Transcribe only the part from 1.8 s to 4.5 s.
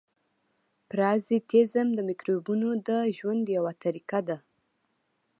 د مکروبونو د ژوند یوه طریقه ده.